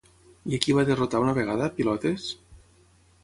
[0.51, 2.25] I a qui va derrotar una vegada, Pilotes?